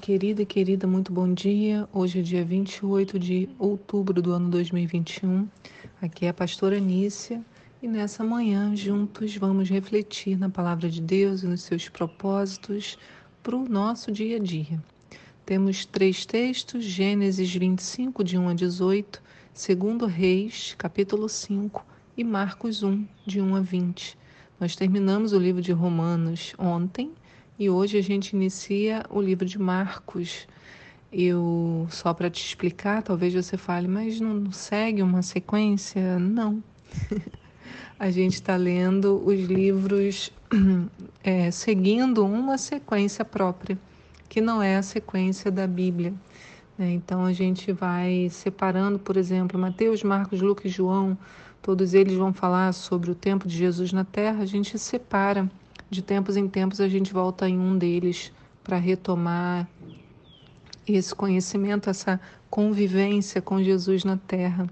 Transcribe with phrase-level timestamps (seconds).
[0.00, 1.88] Querida e querida, muito bom dia.
[1.92, 5.48] Hoje é dia 28 de outubro do ano 2021.
[6.02, 7.42] Aqui é a pastora Nícia
[7.82, 12.98] e nessa manhã juntos vamos refletir na palavra de Deus e nos seus propósitos
[13.42, 14.82] para o nosso dia a dia.
[15.44, 19.22] Temos três textos: Gênesis 25, de 1 a 18,
[19.54, 21.84] segundo Reis, capítulo 5
[22.16, 24.18] e Marcos 1, de 1 a 20.
[24.58, 27.12] Nós terminamos o livro de Romanos ontem
[27.58, 30.46] e hoje a gente inicia o livro de Marcos.
[31.10, 36.18] Eu só para te explicar, talvez você fale, mas não segue uma sequência?
[36.18, 36.62] Não.
[37.98, 40.30] a gente está lendo os livros
[41.24, 43.78] é, seguindo uma sequência própria,
[44.28, 46.12] que não é a sequência da Bíblia.
[46.76, 46.92] Né?
[46.92, 51.16] Então a gente vai separando, por exemplo, Mateus, Marcos, Lucas e João,
[51.62, 55.50] todos eles vão falar sobre o tempo de Jesus na Terra, a gente separa
[55.88, 59.68] de tempos em tempos a gente volta em um deles para retomar
[60.86, 62.20] esse conhecimento, essa
[62.50, 64.68] convivência com Jesus na terra.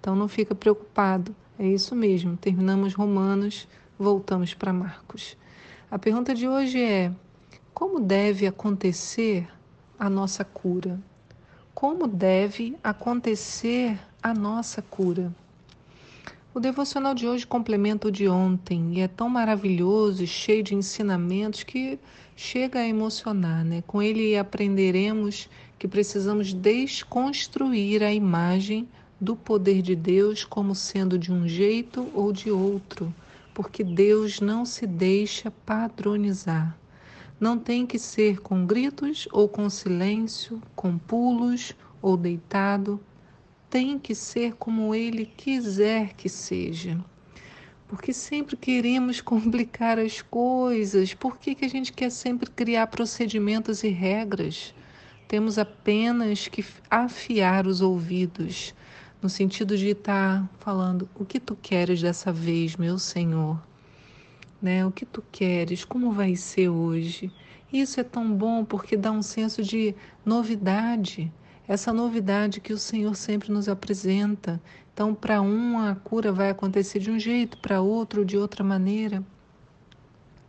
[0.00, 2.36] Então não fica preocupado, é isso mesmo.
[2.36, 5.36] Terminamos Romanos, voltamos para Marcos.
[5.90, 7.12] A pergunta de hoje é:
[7.74, 9.48] como deve acontecer
[9.98, 11.00] a nossa cura?
[11.74, 15.32] Como deve acontecer a nossa cura?
[16.58, 20.74] O devocional de hoje complementa o de ontem e é tão maravilhoso e cheio de
[20.74, 22.00] ensinamentos que
[22.34, 23.84] chega a emocionar, né?
[23.86, 25.48] Com ele aprenderemos
[25.78, 28.88] que precisamos desconstruir a imagem
[29.20, 33.14] do poder de Deus como sendo de um jeito ou de outro,
[33.54, 36.76] porque Deus não se deixa padronizar.
[37.38, 42.98] Não tem que ser com gritos ou com silêncio, com pulos ou deitado,
[43.70, 46.98] tem que ser como Ele quiser que seja.
[47.86, 51.14] Porque sempre queremos complicar as coisas.
[51.14, 54.74] Por que, que a gente quer sempre criar procedimentos e regras?
[55.26, 58.74] Temos apenas que afiar os ouvidos,
[59.20, 63.62] no sentido de estar falando: o que tu queres dessa vez, meu Senhor?
[64.60, 64.84] Né?
[64.86, 65.84] O que tu queres?
[65.84, 67.30] Como vai ser hoje?
[67.70, 69.94] Isso é tão bom porque dá um senso de
[70.24, 71.30] novidade
[71.68, 74.58] essa novidade que o Senhor sempre nos apresenta.
[74.94, 79.22] Então, para um, a cura vai acontecer de um jeito, para outro, de outra maneira.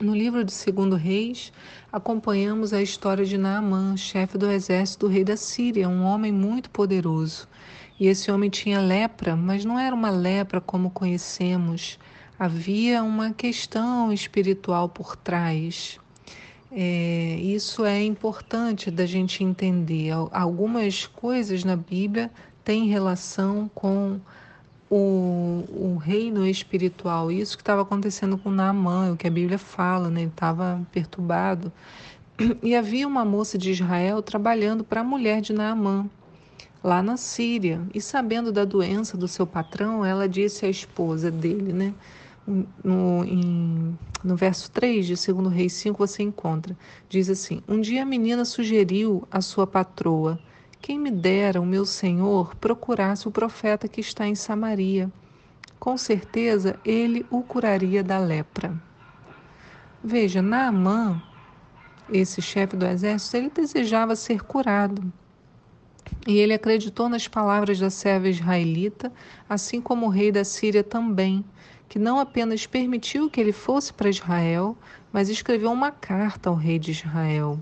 [0.00, 1.52] No livro de Segundo Reis,
[1.92, 6.70] acompanhamos a história de Naamã, chefe do exército do rei da Síria, um homem muito
[6.70, 7.46] poderoso.
[7.98, 11.98] E esse homem tinha lepra, mas não era uma lepra como conhecemos.
[12.38, 16.00] Havia uma questão espiritual por trás.
[16.72, 20.12] É, isso é importante da gente entender.
[20.30, 22.30] Algumas coisas na Bíblia
[22.64, 24.20] têm relação com
[24.88, 27.30] o, o reino espiritual.
[27.30, 30.22] Isso que estava acontecendo com Naamã, o que a Bíblia fala, né?
[30.22, 31.72] ele estava perturbado.
[32.62, 36.08] E havia uma moça de Israel trabalhando para a mulher de Naamã,
[36.82, 37.82] lá na Síria.
[37.92, 41.94] E sabendo da doença do seu patrão, ela disse à esposa dele, né?
[42.84, 46.76] No, em, no verso 3 de 2 Reis 5 você encontra.
[47.08, 50.38] Diz assim: Um dia a menina sugeriu à sua patroa:
[50.80, 55.10] Quem me dera o meu senhor procurasse o profeta que está em Samaria.
[55.78, 58.74] Com certeza ele o curaria da lepra.
[60.02, 61.22] Veja, Naamã,
[62.12, 65.10] esse chefe do exército, ele desejava ser curado.
[66.26, 69.12] E ele acreditou nas palavras da serva israelita,
[69.48, 71.44] assim como o rei da Síria também,
[71.90, 74.78] que não apenas permitiu que ele fosse para Israel,
[75.12, 77.58] mas escreveu uma carta ao rei de Israel.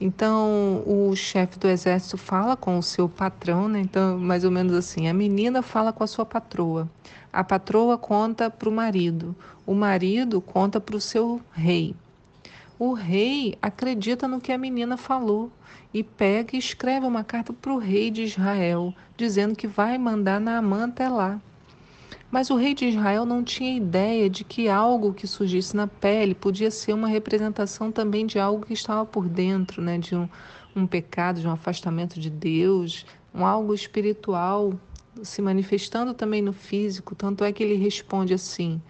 [0.00, 3.80] Então, o chefe do exército fala com o seu patrão, né?
[3.80, 6.88] Então, mais ou menos assim: a menina fala com a sua patroa,
[7.32, 9.34] a patroa conta para o marido,
[9.66, 11.92] o marido conta para o seu rei.
[12.78, 15.50] O rei acredita no que a menina falou
[15.92, 20.40] e pega e escreve uma carta para o rei de Israel, dizendo que vai mandar
[20.40, 21.40] Naamã até lá.
[22.30, 26.34] Mas o rei de Israel não tinha ideia de que algo que surgisse na pele
[26.34, 29.96] podia ser uma representação também de algo que estava por dentro, né?
[29.98, 30.28] de um,
[30.74, 34.74] um pecado, de um afastamento de Deus, um algo espiritual
[35.22, 37.14] se manifestando também no físico.
[37.14, 38.80] Tanto é que ele responde assim: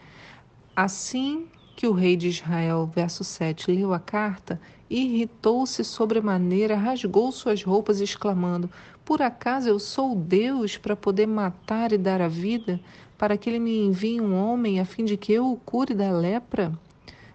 [0.75, 1.47] Assim
[1.77, 8.01] que o rei de Israel, verso 7, leu a carta, irritou-se sobremaneira, rasgou suas roupas,
[8.01, 8.71] exclamando:
[9.05, 12.81] Por acaso eu sou Deus para poder matar e dar a vida?
[13.19, 16.11] Para que ele me envie um homem a fim de que eu o cure da
[16.11, 16.73] lepra?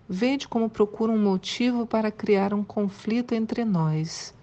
[0.07, 4.33] Vede como procura um motivo para criar um conflito entre nós.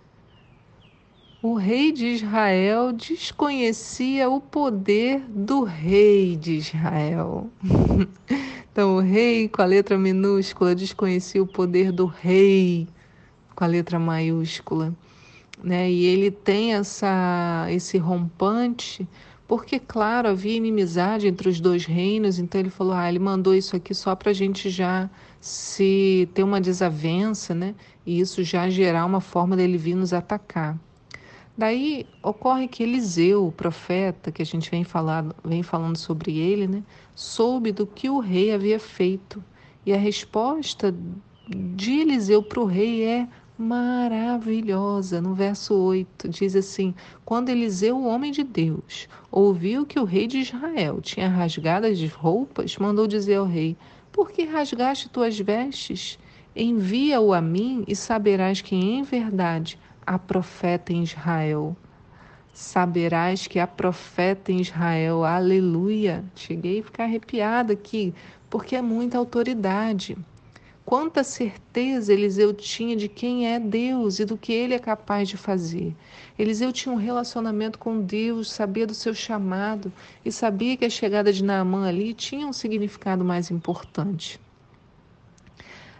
[1.40, 7.48] O rei de Israel desconhecia o poder do rei de Israel.
[8.72, 12.88] então, o rei, com a letra minúscula, desconhecia o poder do rei,
[13.54, 14.92] com a letra maiúscula.
[15.62, 15.88] Né?
[15.90, 19.06] E ele tem essa, esse rompante,
[19.48, 23.74] porque, claro, havia inimizade entre os dois reinos, então ele falou: ah, ele mandou isso
[23.74, 25.08] aqui só para a gente já
[25.40, 27.74] se ter uma desavença, né?
[28.04, 30.78] E isso já gerar uma forma dele vir nos atacar.
[31.56, 36.68] Daí ocorre que Eliseu, o profeta, que a gente vem, falando, vem falando sobre ele,
[36.68, 36.84] né,
[37.14, 39.42] soube do que o rei havia feito.
[39.84, 40.94] E a resposta
[41.48, 43.28] de Eliseu para o rei é
[43.58, 45.20] maravilhosa.
[45.20, 46.94] No verso 8 diz assim:
[47.24, 52.00] Quando Eliseu, o homem de Deus, ouviu que o rei de Israel tinha rasgado as
[52.10, 53.76] roupas, mandou dizer ao rei:
[54.12, 56.18] Por que rasgaste tuas vestes?
[56.54, 61.76] Envia-o a mim e saberás que em verdade há profeta em Israel.
[62.52, 65.24] Saberás que há profeta em Israel.
[65.24, 66.24] Aleluia!
[66.34, 68.12] Cheguei a ficar arrepiada aqui,
[68.50, 70.16] porque é muita autoridade.
[70.88, 75.36] Quanta certeza Eliseu tinha de quem é Deus e do que ele é capaz de
[75.36, 75.94] fazer.
[76.38, 79.92] Eliseu tinha um relacionamento com Deus, sabia do seu chamado
[80.24, 84.40] e sabia que a chegada de Naamã ali tinha um significado mais importante.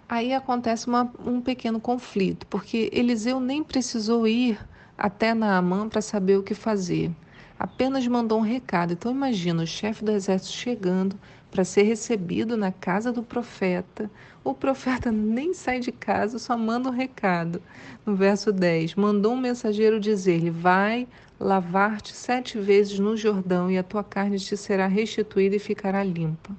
[0.09, 4.59] Aí acontece uma, um pequeno conflito, porque Eliseu nem precisou ir
[4.97, 7.15] até Naamã para saber o que fazer.
[7.59, 8.95] Apenas mandou um recado.
[8.95, 11.15] Então imagina o chefe do exército chegando
[11.51, 14.11] para ser recebido na casa do profeta.
[14.45, 17.63] O profeta nem sai de casa, só manda um recado.
[18.05, 21.07] No verso 10, mandou um mensageiro dizer-lhe: Vai
[21.39, 26.55] lavar-te sete vezes no Jordão, e a tua carne te será restituída e ficará limpa.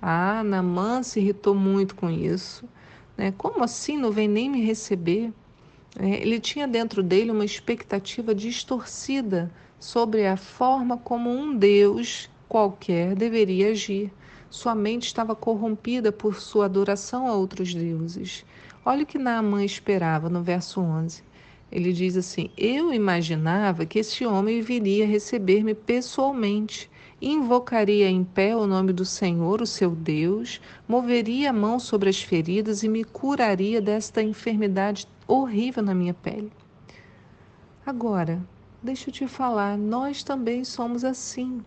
[0.00, 2.68] Ah, Namã se irritou muito com isso.
[3.16, 3.32] Né?
[3.38, 5.32] Como assim não vem nem me receber?
[5.98, 13.16] É, ele tinha dentro dele uma expectativa distorcida sobre a forma como um Deus qualquer
[13.16, 14.12] deveria agir.
[14.50, 18.44] Sua mente estava corrompida por sua adoração a outros deuses.
[18.84, 21.24] Olha o que Naamã esperava no verso 11.
[21.70, 26.90] Ele diz assim: Eu imaginava que esse homem viria receber-me pessoalmente
[27.22, 32.20] invocaria em pé o nome do Senhor, o seu Deus, moveria a mão sobre as
[32.20, 36.52] feridas e me curaria desta enfermidade horrível na minha pele.
[37.86, 38.44] Agora,
[38.82, 41.62] deixa eu te falar, nós também somos assim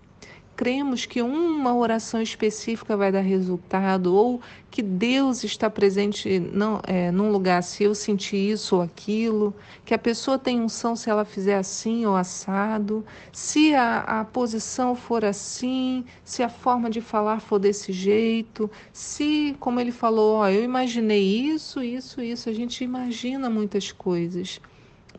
[0.55, 4.41] cremos que uma oração específica vai dar resultado, ou
[4.71, 9.53] que Deus está presente não, é, num lugar se eu sentir isso ou aquilo,
[9.85, 14.95] que a pessoa tem unção se ela fizer assim ou assado, se a, a posição
[14.95, 20.49] for assim, se a forma de falar for desse jeito, se, como ele falou, ó,
[20.49, 24.59] eu imaginei isso, isso, isso, a gente imagina muitas coisas,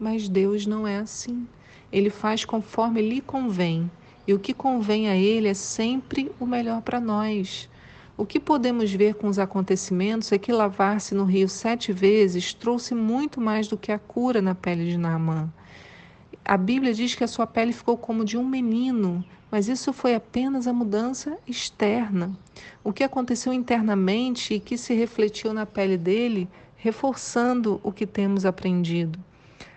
[0.01, 1.47] mas Deus não é assim.
[1.93, 3.91] Ele faz conforme lhe convém.
[4.27, 7.69] E o que convém a Ele é sempre o melhor para nós.
[8.17, 12.95] O que podemos ver com os acontecimentos é que lavar-se no rio sete vezes trouxe
[12.95, 15.53] muito mais do que a cura na pele de Naamã.
[16.43, 20.15] A Bíblia diz que a sua pele ficou como de um menino, mas isso foi
[20.15, 22.33] apenas a mudança externa.
[22.83, 28.47] O que aconteceu internamente e que se refletiu na pele dele, reforçando o que temos
[28.47, 29.19] aprendido.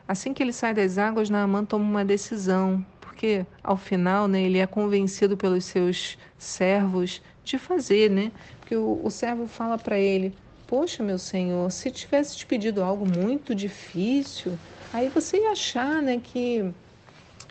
[0.08, 2.86] Assim que ele sai das águas, Naamã toma uma decisão
[3.20, 8.32] porque ao final né, ele é convencido pelos seus servos de fazer, né?
[8.62, 13.06] Porque o, o servo fala para ele: Poxa, meu senhor, se tivesse te pedido algo
[13.06, 14.58] muito difícil,
[14.92, 16.74] aí você ia achar né, que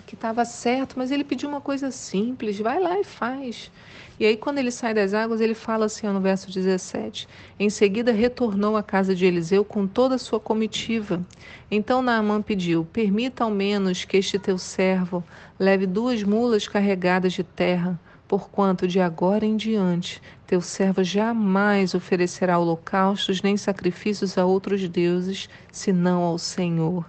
[0.08, 3.70] que estava certo, mas ele pediu uma coisa simples, vai lá e faz.
[4.18, 7.28] E aí, quando ele sai das águas, ele fala assim ó, no verso 17:
[7.60, 11.22] Em seguida retornou à casa de Eliseu com toda a sua comitiva.
[11.70, 15.22] Então Naamã pediu: Permita ao menos que este teu servo
[15.58, 22.58] leve duas mulas carregadas de terra, porquanto de agora em diante teu servo jamais oferecerá
[22.58, 27.04] holocaustos nem sacrifícios a outros deuses, senão ao Senhor.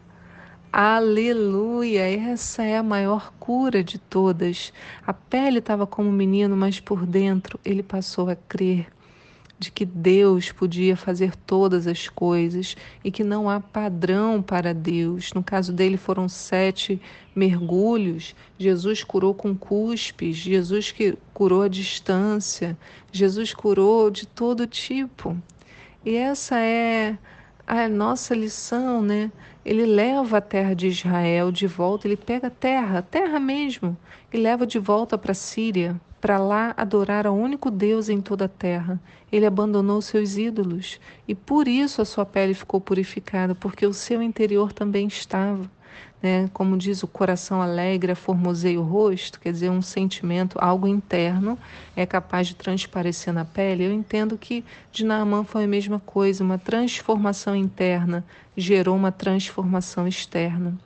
[0.71, 2.01] Aleluia!
[2.01, 4.71] Essa é a maior cura de todas.
[5.05, 8.87] A pele estava como um menino, mas por dentro ele passou a crer
[9.57, 15.33] de que Deus podia fazer todas as coisas e que não há padrão para Deus.
[15.33, 17.01] No caso dele foram sete
[17.35, 18.35] mergulhos.
[18.55, 22.77] Jesus curou com cuspes, Jesus que curou a distância,
[23.11, 25.35] Jesus curou de todo tipo.
[26.05, 27.17] E essa é
[27.65, 29.31] a nossa lição, né?
[29.69, 33.95] Ele leva a terra de Israel de volta, ele pega terra, terra mesmo,
[34.33, 38.45] e leva de volta para a Síria, para lá adorar ao único Deus em toda
[38.45, 38.99] a terra.
[39.31, 44.23] Ele abandonou seus ídolos e por isso a sua pele ficou purificada, porque o seu
[44.23, 45.69] interior também estava.
[46.21, 46.49] Né?
[46.53, 51.57] Como diz o coração alegre, formoseia o rosto, quer dizer, um sentimento, algo interno
[51.95, 53.85] é capaz de transparecer na pele.
[53.85, 60.07] Eu entendo que de Naamã foi a mesma coisa, uma transformação interna gerou uma transformação
[60.07, 60.77] externa.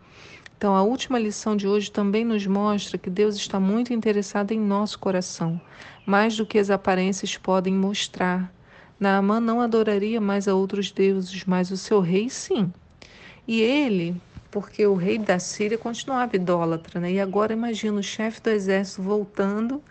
[0.56, 4.60] Então, a última lição de hoje também nos mostra que Deus está muito interessado em
[4.60, 5.60] nosso coração,
[6.06, 8.50] mais do que as aparências podem mostrar.
[8.98, 12.72] Naamã não adoraria mais a outros deuses, mas o seu rei sim.
[13.46, 14.16] E ele,
[14.54, 17.14] porque o rei da Síria continuava idólatra, né?
[17.14, 19.84] E agora imagina o chefe do exército voltando,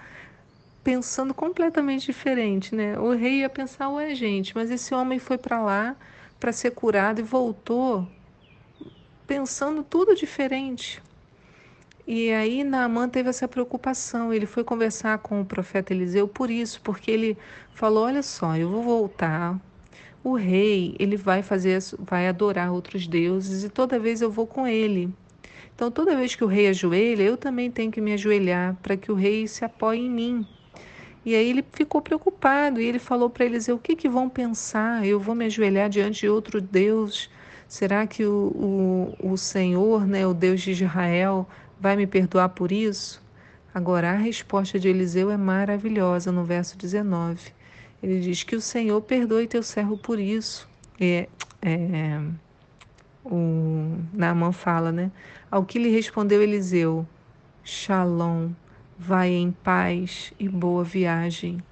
[0.84, 2.96] pensando completamente diferente, né?
[2.96, 5.96] O rei ia pensar, ué, gente, mas esse homem foi para lá
[6.38, 8.06] para ser curado e voltou
[9.26, 11.02] pensando tudo diferente.
[12.06, 14.32] E aí Naamã teve essa preocupação.
[14.32, 17.36] Ele foi conversar com o profeta Eliseu por isso, porque ele
[17.74, 19.58] falou: Olha só, eu vou voltar,
[20.24, 24.66] o rei, ele vai fazer, vai adorar outros deuses e toda vez eu vou com
[24.66, 25.12] ele.
[25.74, 29.10] Então, toda vez que o rei ajoelha, eu também tenho que me ajoelhar para que
[29.10, 30.46] o rei se apoie em mim.
[31.24, 35.06] E aí ele ficou preocupado e ele falou para eles: o que, que vão pensar?
[35.06, 37.30] Eu vou me ajoelhar diante de outro Deus?
[37.68, 41.48] Será que o, o, o Senhor, né, o Deus de Israel,
[41.80, 43.22] vai me perdoar por isso?
[43.74, 47.52] Agora, a resposta de Eliseu é maravilhosa no verso 19.
[48.02, 50.68] Ele diz que o Senhor perdoe teu servo por isso.
[51.00, 51.28] É,
[51.60, 52.20] é,
[53.24, 53.96] o
[54.52, 55.12] fala, né?
[55.50, 57.06] Ao que lhe respondeu Eliseu:
[57.62, 58.50] Shalom,
[58.98, 61.62] vai em paz e boa viagem.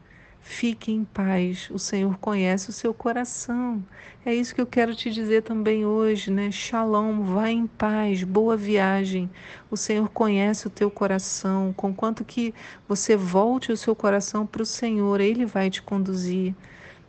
[0.43, 3.85] Fique em paz, o Senhor conhece o seu coração.
[4.25, 6.51] É isso que eu quero te dizer também hoje, né?
[6.51, 9.31] Shalom, vai em paz, boa viagem.
[9.71, 12.55] O Senhor conhece o teu coração, conquanto que
[12.89, 16.55] você volte o seu coração para o Senhor, Ele vai te conduzir.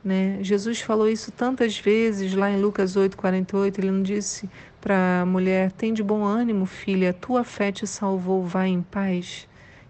[0.04, 0.40] Né?
[0.42, 3.78] Jesus falou isso tantas vezes lá em Lucas 8,48.
[3.78, 8.44] Ele não disse para a mulher: Tem de bom ânimo, filha, tua fé te salvou,
[8.44, 9.48] vai em paz.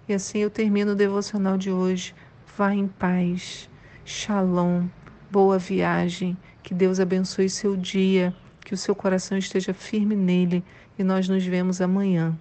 [0.07, 2.13] E assim eu termino o devocional de hoje.
[2.61, 3.67] Vá em paz.
[4.05, 4.85] Shalom.
[5.31, 6.37] Boa viagem.
[6.61, 8.35] Que Deus abençoe seu dia.
[8.63, 10.63] Que o seu coração esteja firme nele.
[10.95, 12.39] E nós nos vemos amanhã.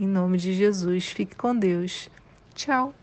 [0.00, 1.08] Em nome de Jesus.
[1.08, 2.08] Fique com Deus.
[2.54, 2.94] Tchau.